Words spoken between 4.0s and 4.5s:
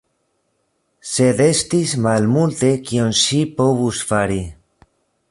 fari.